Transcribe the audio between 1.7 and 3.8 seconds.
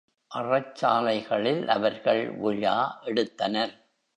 அவர்கள் விழா எடுத்தனர்.